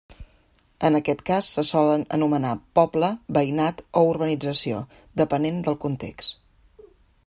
En 0.87 0.95
aquest 0.99 1.19
cas, 1.29 1.49
se 1.57 1.65
solen 1.67 2.05
anomenar 2.17 2.55
poble, 2.81 3.11
veïnat 3.39 3.87
o 4.01 4.05
urbanització, 4.15 4.83
depenent 5.25 5.65
del 5.71 5.83
context. 5.89 6.89